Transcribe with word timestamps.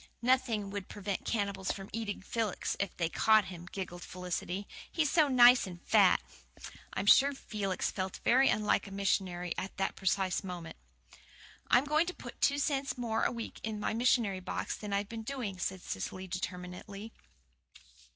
"Nothing 0.23 0.71
would 0.71 0.87
prevent 0.89 1.25
cannibals 1.25 1.71
from 1.71 1.87
eating 1.93 2.23
Felix 2.23 2.75
if 2.79 2.97
they 2.97 3.05
once 3.05 3.17
caught 3.17 3.45
him," 3.45 3.67
giggled 3.71 4.01
Felicity. 4.01 4.67
"He's 4.91 5.11
so 5.11 5.27
nice 5.27 5.67
and 5.67 5.79
fat." 5.83 6.19
I 6.91 6.99
am 7.01 7.05
sure 7.05 7.33
Felix 7.33 7.91
felt 7.91 8.19
very 8.23 8.49
unlike 8.49 8.87
a 8.87 8.91
missionary 8.91 9.53
at 9.59 9.77
that 9.77 9.95
precise 9.95 10.43
moment. 10.43 10.77
"I'm 11.69 11.85
going 11.85 12.07
to 12.07 12.15
put 12.15 12.41
two 12.41 12.57
cents 12.57 12.97
more 12.97 13.21
a 13.23 13.31
week 13.31 13.59
in 13.61 13.79
my 13.79 13.93
missionary 13.93 14.39
box 14.39 14.75
than 14.75 14.91
I've 14.91 15.07
been 15.07 15.21
doing," 15.21 15.59
said 15.59 15.83
Cecily 15.83 16.25
determinedly. 16.25 17.13